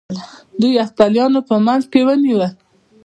دوی 0.59 0.71
یفتلیان 0.79 1.33
په 1.49 1.55
منځ 1.65 1.83
کې 1.91 1.99
ونیول 2.07 2.43